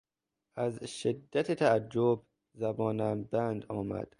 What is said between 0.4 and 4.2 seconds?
از شدت تعجب زبانم بند آمد.